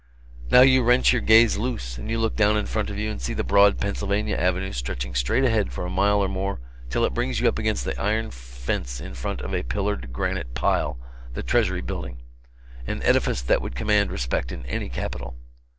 Now 0.49 0.61
you 0.61 0.81
wrench 0.81 1.13
your 1.13 1.21
gaze 1.21 1.57
loose, 1.59 1.99
and 1.99 2.09
you 2.09 2.17
look 2.17 2.35
down 2.35 2.57
in 2.57 2.65
front 2.65 2.89
of 2.89 2.97
you 2.97 3.11
and 3.11 3.21
see 3.21 3.35
the 3.35 3.43
broad 3.43 3.77
Pennsylvania 3.79 4.35
Avenue 4.35 4.71
stretching 4.71 5.13
straight 5.13 5.43
ahead 5.43 5.71
for 5.71 5.85
a 5.85 5.91
mile 5.91 6.23
or 6.23 6.27
more 6.27 6.59
till 6.89 7.05
it 7.05 7.13
brings 7.13 7.39
up 7.43 7.59
against 7.59 7.85
the 7.85 7.95
iron 8.01 8.31
fence 8.31 8.99
in 8.99 9.13
front 9.13 9.41
of 9.41 9.53
a 9.53 9.61
pillared 9.61 10.11
granite 10.11 10.55
pile, 10.55 10.97
the 11.35 11.43
Treasury 11.43 11.81
building 11.81 12.17
an 12.87 13.03
edifice 13.03 13.43
that 13.43 13.61
would 13.61 13.75
command 13.75 14.11
respect 14.11 14.51
in 14.51 14.65
any 14.65 14.89
capital. 14.89 15.35